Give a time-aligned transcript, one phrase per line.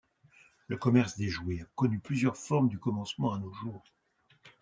[0.65, 3.83] Le commerce des jouets a connu plusieurs formes du commencement à nos jours.